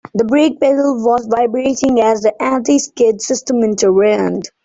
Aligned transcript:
The 0.15 0.23
brake 0.25 0.59
pedal 0.59 0.95
was 1.05 1.27
vibrating 1.27 2.01
as 2.01 2.21
the 2.21 2.33
anti-skid 2.41 3.21
system 3.21 3.61
intervened. 3.63 4.49